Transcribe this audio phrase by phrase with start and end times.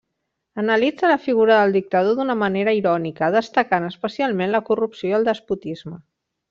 [0.61, 5.97] Analitza la figura del dictador d'una manera irònica, destacant especialment la corrupció i el despotisme.